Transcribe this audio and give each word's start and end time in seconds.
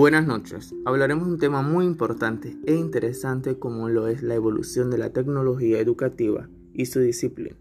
Buenas 0.00 0.26
noches. 0.26 0.74
Hablaremos 0.86 1.26
de 1.26 1.34
un 1.34 1.38
tema 1.38 1.60
muy 1.60 1.84
importante 1.84 2.56
e 2.64 2.74
interesante 2.74 3.58
como 3.58 3.90
lo 3.90 4.08
es 4.08 4.22
la 4.22 4.34
evolución 4.34 4.90
de 4.90 4.96
la 4.96 5.12
tecnología 5.12 5.78
educativa 5.78 6.48
y 6.72 6.86
su 6.86 7.00
disciplina. 7.00 7.54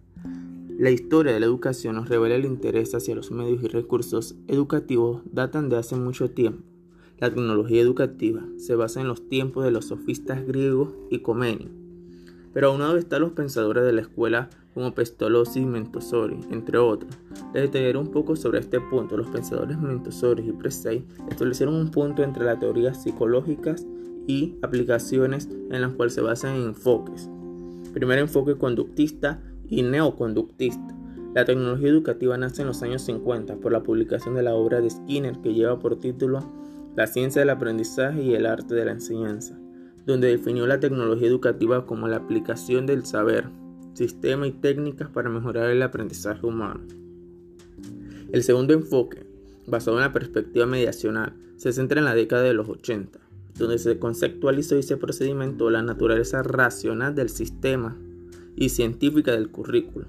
La 0.77 0.89
historia 0.89 1.33
de 1.33 1.41
la 1.41 1.47
educación 1.47 1.95
nos 1.95 2.07
revela 2.07 2.35
el 2.35 2.45
interés 2.45 2.95
hacia 2.95 3.13
los 3.13 3.31
medios 3.31 3.61
y 3.61 3.67
recursos 3.67 4.37
educativos 4.47 5.21
datan 5.29 5.67
de 5.67 5.79
hace 5.79 5.97
mucho 5.97 6.31
tiempo. 6.31 6.63
La 7.17 7.29
tecnología 7.29 7.81
educativa 7.81 8.47
se 8.55 8.73
basa 8.73 9.01
en 9.01 9.09
los 9.09 9.27
tiempos 9.27 9.65
de 9.65 9.71
los 9.71 9.87
sofistas 9.87 10.47
griegos 10.47 10.95
y 11.09 11.19
Comenio, 11.19 11.67
pero 12.59 12.71
aunado 12.71 12.97
están 12.97 13.21
los 13.21 13.31
pensadores 13.31 13.85
de 13.85 13.93
la 13.93 14.01
escuela 14.01 14.49
como 14.73 14.93
Pestalozzi 14.93 15.61
y 15.61 15.65
Mentosori, 15.65 16.41
entre 16.51 16.77
otros. 16.77 17.17
Les 17.53 17.63
detallaré 17.63 17.97
un 17.97 18.11
poco 18.11 18.35
sobre 18.35 18.59
este 18.59 18.81
punto. 18.81 19.15
Los 19.15 19.29
pensadores 19.29 19.79
Mentosori 19.79 20.49
y 20.49 20.51
Presey 20.51 21.05
establecieron 21.29 21.73
un 21.73 21.89
punto 21.89 22.21
entre 22.21 22.43
las 22.43 22.59
teorías 22.59 23.01
psicológicas 23.01 23.87
y 24.27 24.57
aplicaciones 24.61 25.47
en 25.71 25.79
las 25.79 25.93
cuales 25.93 26.15
se 26.15 26.19
basan 26.19 26.57
en 26.57 26.63
enfoques. 26.63 27.29
Primer 27.93 28.19
enfoque 28.19 28.57
conductista 28.57 29.41
y 29.69 29.81
neoconductista. 29.81 30.97
La 31.33 31.45
tecnología 31.45 31.87
educativa 31.87 32.37
nace 32.37 32.63
en 32.63 32.67
los 32.67 32.83
años 32.83 33.03
50 33.03 33.55
por 33.55 33.71
la 33.71 33.83
publicación 33.83 34.35
de 34.35 34.43
la 34.43 34.55
obra 34.55 34.81
de 34.81 34.89
Skinner 34.89 35.37
que 35.37 35.53
lleva 35.53 35.79
por 35.79 35.97
título 35.97 36.43
La 36.97 37.07
ciencia 37.07 37.39
del 37.39 37.51
aprendizaje 37.51 38.21
y 38.21 38.35
el 38.35 38.45
arte 38.45 38.75
de 38.75 38.83
la 38.83 38.91
enseñanza, 38.91 39.57
donde 40.05 40.29
definió 40.29 40.65
la 40.67 40.79
tecnología 40.79 41.27
educativa 41.27 41.85
como 41.85 42.07
la 42.07 42.17
aplicación 42.17 42.85
del 42.85 43.05
saber, 43.05 43.49
sistema 43.93 44.47
y 44.47 44.51
técnicas 44.51 45.09
para 45.09 45.29
mejorar 45.29 45.69
el 45.69 45.81
aprendizaje 45.81 46.45
humano. 46.45 46.81
El 48.31 48.43
segundo 48.43 48.73
enfoque, 48.73 49.25
basado 49.67 49.97
en 49.97 50.03
la 50.03 50.13
perspectiva 50.13 50.65
mediacional, 50.65 51.33
se 51.57 51.73
centra 51.73 51.99
en 51.99 52.05
la 52.05 52.15
década 52.15 52.43
de 52.43 52.53
los 52.53 52.69
80, 52.69 53.19
donde 53.57 53.77
se 53.77 53.99
conceptualizó 53.99 54.77
y 54.77 54.83
se 54.83 54.97
procedimentó 54.97 55.69
la 55.69 55.81
naturaleza 55.81 56.43
racional 56.43 57.15
del 57.15 57.29
sistema 57.29 57.97
y 58.55 58.69
científica 58.69 59.31
del 59.31 59.49
currículo. 59.49 60.07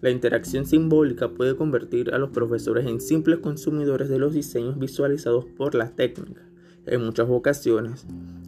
La 0.00 0.10
interacción 0.10 0.66
simbólica 0.66 1.30
puede 1.30 1.56
convertir 1.56 2.14
a 2.14 2.18
los 2.18 2.30
profesores 2.30 2.86
en 2.86 3.00
simples 3.00 3.38
consumidores 3.38 4.08
de 4.08 4.18
los 4.18 4.34
diseños 4.34 4.78
visualizados 4.78 5.46
por 5.46 5.74
la 5.74 5.90
técnica. 5.90 6.42
En 6.84 7.04
muchas 7.04 7.28
ocasiones, 7.28 8.06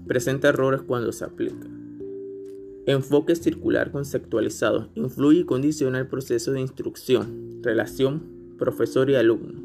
presenta 0.09 0.49
errores 0.49 0.81
cuando 0.83 1.13
se 1.13 1.25
aplica. 1.25 1.69
Enfoque 2.87 3.37
circular 3.37 3.93
conceptualizado 3.93 4.89
influye 4.95 5.41
y 5.41 5.45
condiciona 5.45 5.99
el 5.99 6.07
proceso 6.07 6.53
de 6.53 6.63
instrucción, 6.63 7.61
relación 7.63 8.23
profesor 8.59 9.11
y 9.11 9.15
alumno 9.15 9.61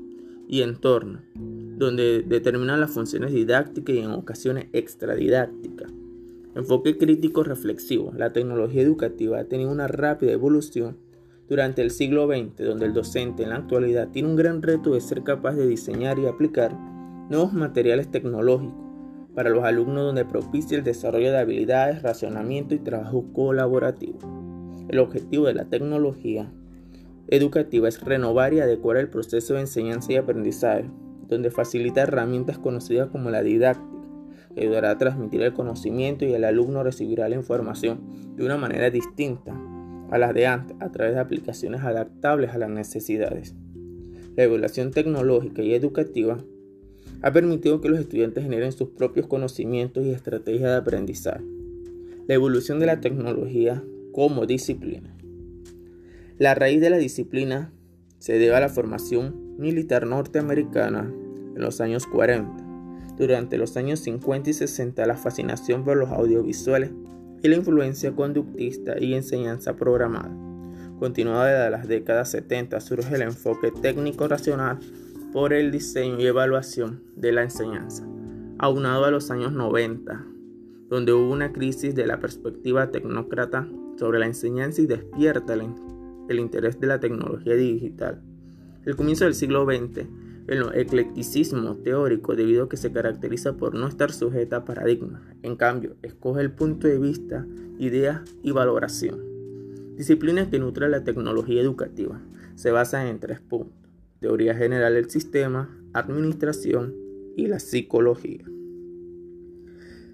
y 0.49 0.61
entorno, 0.61 1.21
donde 1.33 2.21
determina 2.21 2.75
las 2.75 2.91
funciones 2.91 3.31
didácticas 3.31 3.95
y 3.95 3.99
en 3.99 4.11
ocasiones 4.11 4.67
extradidácticas. 4.73 5.89
Enfoque 6.53 6.97
crítico 6.97 7.43
reflexivo. 7.43 8.11
La 8.15 8.33
tecnología 8.33 8.81
educativa 8.81 9.39
ha 9.39 9.45
tenido 9.45 9.71
una 9.71 9.87
rápida 9.87 10.33
evolución 10.33 10.97
durante 11.47 11.81
el 11.81 11.91
siglo 11.91 12.27
XX, 12.27 12.57
donde 12.57 12.85
el 12.85 12.93
docente 12.93 13.43
en 13.43 13.49
la 13.49 13.55
actualidad 13.55 14.09
tiene 14.09 14.27
un 14.27 14.35
gran 14.35 14.61
reto 14.61 14.93
de 14.93 15.01
ser 15.01 15.23
capaz 15.23 15.53
de 15.53 15.65
diseñar 15.65 16.19
y 16.19 16.27
aplicar 16.27 16.77
nuevos 17.29 17.53
materiales 17.53 18.11
tecnológicos 18.11 18.82
para 19.35 19.49
los 19.49 19.63
alumnos 19.63 20.03
donde 20.03 20.25
propicia 20.25 20.77
el 20.77 20.83
desarrollo 20.83 21.31
de 21.31 21.39
habilidades, 21.39 22.01
racionamiento 22.01 22.75
y 22.75 22.79
trabajo 22.79 23.25
colaborativo. 23.33 24.19
El 24.89 24.99
objetivo 24.99 25.47
de 25.47 25.55
la 25.55 25.65
tecnología 25.65 26.51
educativa 27.27 27.87
es 27.87 28.01
renovar 28.01 28.53
y 28.53 28.59
adecuar 28.59 28.97
el 28.97 29.09
proceso 29.09 29.55
de 29.55 29.61
enseñanza 29.61 30.11
y 30.11 30.17
aprendizaje, 30.17 30.85
donde 31.27 31.51
facilita 31.51 32.01
herramientas 32.01 32.59
conocidas 32.59 33.09
como 33.09 33.29
la 33.29 33.41
didáctica, 33.41 33.89
que 34.53 34.61
ayudará 34.61 34.91
a 34.91 34.97
transmitir 34.97 35.41
el 35.41 35.53
conocimiento 35.53 36.25
y 36.25 36.33
el 36.33 36.43
alumno 36.43 36.83
recibirá 36.83 37.27
la 37.27 37.35
información 37.35 38.01
de 38.35 38.45
una 38.45 38.57
manera 38.57 38.89
distinta 38.91 39.59
a 40.11 40.17
las 40.19 40.33
de 40.35 40.45
antes 40.45 40.77
a 40.79 40.91
través 40.91 41.15
de 41.15 41.21
aplicaciones 41.21 41.81
adaptables 41.81 42.51
a 42.51 42.59
las 42.59 42.69
necesidades. 42.69 43.55
La 44.35 44.43
evaluación 44.43 44.91
tecnológica 44.91 45.63
y 45.63 45.73
educativa 45.73 46.37
ha 47.23 47.31
permitido 47.31 47.79
que 47.79 47.87
los 47.87 47.99
estudiantes 47.99 48.43
generen 48.43 48.73
sus 48.73 48.89
propios 48.89 49.27
conocimientos 49.27 50.05
y 50.05 50.11
estrategias 50.11 50.69
de 50.69 50.75
aprendizaje. 50.75 51.43
La 52.27 52.35
evolución 52.35 52.79
de 52.79 52.85
la 52.85 52.99
tecnología 52.99 53.81
como 54.11 54.45
disciplina. 54.45 55.15
La 56.37 56.53
raíz 56.53 56.81
de 56.81 56.89
la 56.89 56.97
disciplina 56.97 57.71
se 58.19 58.33
debe 58.33 58.55
a 58.55 58.59
la 58.59 58.67
formación 58.67 59.55
militar 59.57 60.05
norteamericana 60.05 61.13
en 61.55 61.61
los 61.61 61.79
años 61.79 62.05
40. 62.07 62.51
Durante 63.17 63.57
los 63.57 63.77
años 63.77 64.01
50 64.01 64.49
y 64.49 64.53
60 64.53 65.05
la 65.05 65.15
fascinación 65.15 65.85
por 65.85 65.95
los 65.95 66.09
audiovisuales 66.09 66.91
y 67.41 67.47
la 67.47 67.55
influencia 67.55 68.13
conductista 68.13 68.95
y 68.99 69.13
enseñanza 69.13 69.77
programada. 69.77 70.35
Continuada 70.99 71.53
desde 71.53 71.71
las 71.71 71.87
décadas 71.87 72.31
70 72.31 72.81
surge 72.81 73.15
el 73.15 73.21
enfoque 73.21 73.71
técnico 73.71 74.27
racional 74.27 74.79
por 75.33 75.51
el 75.51 75.71
diseño 75.71 76.19
y 76.19 76.27
evaluación 76.27 77.01
de 77.15 77.31
la 77.31 77.41
enseñanza, 77.41 78.07
aunado 78.59 79.05
a 79.05 79.11
los 79.11 79.31
años 79.31 79.51
90, 79.51 80.27
donde 80.89 81.11
hubo 81.11 81.33
una 81.33 81.51
crisis 81.51 81.95
de 81.95 82.05
la 82.05 82.19
perspectiva 82.19 82.91
tecnócrata 82.91 83.67
sobre 83.97 84.19
la 84.19 84.27
enseñanza 84.27 84.83
y 84.83 84.85
despierta 84.85 85.55
el, 85.55 86.39
interés 86.39 86.79
de 86.79 86.85
la 86.85 86.99
tecnología 86.99 87.55
digital. 87.55 88.21
El 88.85 88.95
comienzo 88.95 89.25
del 89.25 89.33
siglo 89.33 89.65
XX, 89.65 90.05
el 90.45 90.65
eclecticismo 90.75 91.77
teórico 91.77 92.35
debido 92.35 92.65
a 92.65 92.69
que 92.69 92.77
se 92.77 92.91
caracteriza 92.91 93.57
por 93.57 93.73
no 93.73 93.87
estar 93.87 94.11
sujeta 94.11 94.57
a 94.57 94.65
paradigmas, 94.65 95.23
en 95.41 95.55
cambio, 95.55 95.95
escoge 96.03 96.41
el 96.41 96.51
punto 96.51 96.87
de 96.87 96.99
vista, 96.99 97.47
ideas 97.79 98.21
y 98.43 98.51
valoración. 98.51 99.19
Disciplinas 99.95 100.49
que 100.49 100.59
nutren 100.59 100.91
la 100.91 101.03
tecnología 101.03 101.59
educativa 101.59 102.21
se 102.53 102.69
basan 102.69 103.07
en 103.07 103.19
tres 103.19 103.39
puntos 103.39 103.82
teoría 104.23 104.55
general 104.55 104.93
del 104.93 105.09
sistema, 105.09 105.77
administración 105.91 106.95
y 107.35 107.47
la 107.47 107.59
psicología. 107.59 108.45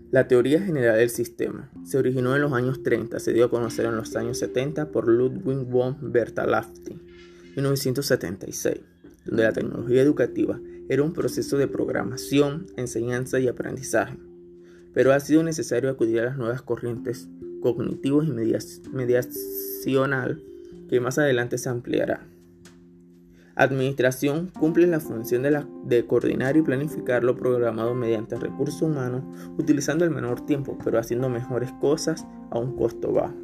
La 0.09 0.27
teoría 0.27 0.59
general 0.59 0.97
del 0.97 1.11
sistema 1.11 1.69
se 1.85 1.99
originó 1.99 2.35
en 2.35 2.41
los 2.41 2.51
años 2.53 2.81
30, 2.81 3.19
se 3.19 3.33
dio 3.33 3.45
a 3.45 3.51
conocer 3.51 3.85
en 3.85 3.95
los 3.95 4.15
años 4.15 4.39
70 4.39 4.91
por 4.91 5.07
Ludwig 5.07 5.59
von 5.59 5.95
Bertalanffy 6.01 6.93
en 6.93 7.63
1976, 7.63 8.79
donde 9.25 9.43
la 9.43 9.53
tecnología 9.53 10.01
educativa 10.01 10.59
era 10.89 11.03
un 11.03 11.13
proceso 11.13 11.59
de 11.59 11.67
programación, 11.67 12.65
enseñanza 12.77 13.39
y 13.39 13.47
aprendizaje, 13.47 14.17
pero 14.91 15.13
ha 15.13 15.19
sido 15.19 15.43
necesario 15.43 15.91
acudir 15.91 16.21
a 16.21 16.25
las 16.25 16.37
nuevas 16.37 16.63
corrientes 16.63 17.29
cognitivos 17.61 18.27
y 18.27 18.31
mediacional 18.91 20.41
que 20.89 20.99
más 20.99 21.19
adelante 21.19 21.59
se 21.59 21.69
ampliará. 21.69 22.25
Administración 23.59 24.49
cumple 24.57 24.87
la 24.87 25.01
función 25.01 25.43
de, 25.43 26.05
coordinar 26.05 26.55
y 26.55 26.61
planificar 26.61 27.25
lo 27.25 27.35
programado 27.35 27.93
mediante 27.93 28.37
recursos 28.37 28.81
humanos, 28.81 29.25
utilizando 29.57 30.05
el 30.05 30.11
menor 30.11 30.45
tiempo, 30.45 30.77
pero 30.81 30.97
haciendo 30.97 31.27
mejores 31.27 31.69
cosas 31.81 32.25
a 32.51 32.57
un 32.57 32.77
costo 32.77 33.11
bajo. 33.11 33.35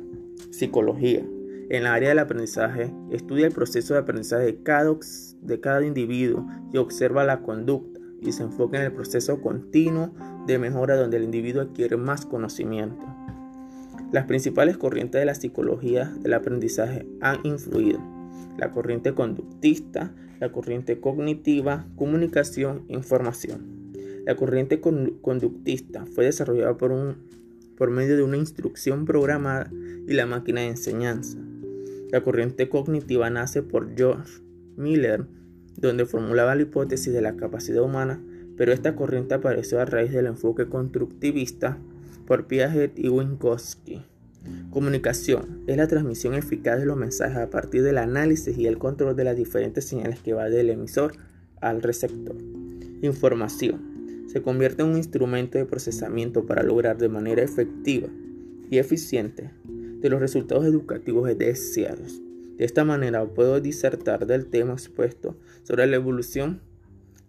Psicología. 0.51 1.21
En 1.69 1.83
la 1.83 1.95
área 1.95 2.07
del 2.07 2.19
aprendizaje, 2.19 2.93
estudia 3.11 3.45
el 3.45 3.51
proceso 3.51 3.93
de 3.93 3.99
aprendizaje 3.99 4.45
de 4.45 4.63
cada, 4.63 4.95
de 5.41 5.59
cada 5.59 5.85
individuo 5.85 6.47
y 6.71 6.77
observa 6.77 7.25
la 7.25 7.41
conducta 7.41 7.99
y 8.21 8.31
se 8.31 8.43
enfoca 8.43 8.77
en 8.77 8.85
el 8.85 8.93
proceso 8.93 9.41
continuo 9.41 10.13
de 10.47 10.57
mejora 10.59 10.95
donde 10.95 11.17
el 11.17 11.25
individuo 11.25 11.61
adquiere 11.61 11.97
más 11.97 12.25
conocimiento. 12.25 13.05
Las 14.13 14.27
principales 14.27 14.77
corrientes 14.77 15.19
de 15.19 15.25
la 15.25 15.35
psicología 15.35 16.13
del 16.21 16.35
aprendizaje 16.35 17.05
han 17.19 17.39
influido 17.43 18.14
la 18.57 18.71
corriente 18.71 19.13
conductista, 19.13 20.13
la 20.39 20.51
corriente 20.51 20.99
cognitiva, 20.99 21.87
comunicación, 21.95 22.85
información. 22.87 23.93
La 24.25 24.35
corriente 24.35 24.79
conductista 24.79 26.05
fue 26.05 26.25
desarrollada 26.25 26.77
por, 26.77 26.91
un, 26.91 27.15
por 27.77 27.91
medio 27.91 28.17
de 28.17 28.23
una 28.23 28.37
instrucción 28.37 29.05
programada 29.05 29.69
y 30.07 30.13
la 30.13 30.25
máquina 30.25 30.61
de 30.61 30.67
enseñanza. 30.67 31.37
La 32.11 32.21
corriente 32.21 32.69
cognitiva 32.69 33.29
nace 33.29 33.61
por 33.61 33.95
George 33.95 34.41
Miller, 34.77 35.25
donde 35.77 36.05
formulaba 36.05 36.55
la 36.55 36.63
hipótesis 36.63 37.13
de 37.13 37.21
la 37.21 37.35
capacidad 37.35 37.83
humana, 37.83 38.21
pero 38.57 38.71
esta 38.71 38.95
corriente 38.95 39.35
apareció 39.35 39.79
a 39.79 39.85
raíz 39.85 40.11
del 40.11 40.27
enfoque 40.27 40.67
constructivista 40.67 41.77
por 42.25 42.47
Piaget 42.47 42.97
y 42.97 43.09
Winkowski. 43.09 44.01
Comunicación 44.75 45.61
es 45.67 45.77
la 45.77 45.87
transmisión 45.87 46.33
eficaz 46.33 46.77
de 46.77 46.85
los 46.85 46.97
mensajes 46.97 47.37
a 47.37 47.49
partir 47.49 47.81
del 47.81 47.97
análisis 47.97 48.57
y 48.57 48.67
el 48.67 48.77
control 48.77 49.15
de 49.15 49.23
las 49.23 49.37
diferentes 49.37 49.85
señales 49.85 50.19
que 50.19 50.33
va 50.33 50.49
del 50.49 50.69
emisor 50.69 51.13
al 51.61 51.81
receptor. 51.81 52.35
Información 53.01 54.25
se 54.27 54.41
convierte 54.41 54.81
en 54.81 54.89
un 54.89 54.97
instrumento 54.97 55.57
de 55.57 55.63
procesamiento 55.63 56.45
para 56.45 56.61
lograr 56.61 56.97
de 56.97 57.07
manera 57.07 57.41
efectiva 57.41 58.09
y 58.69 58.79
eficiente 58.79 59.49
los 60.09 60.19
resultados 60.19 60.65
educativos 60.65 61.37
deseados. 61.37 62.21
De 62.57 62.65
esta 62.65 62.83
manera 62.83 63.25
puedo 63.25 63.61
disertar 63.61 64.27
del 64.27 64.47
tema 64.47 64.73
expuesto 64.73 65.37
sobre 65.63 65.87
la 65.87 65.95
evolución 65.95 66.59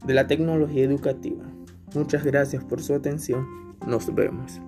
de 0.05 0.15
la 0.15 0.27
tecnología 0.27 0.83
educativa. 0.83 1.45
Muchas 1.95 2.25
gracias 2.25 2.65
por 2.65 2.83
su 2.83 2.93
atención. 2.93 3.47
Nos 3.87 4.13
vemos. 4.13 4.61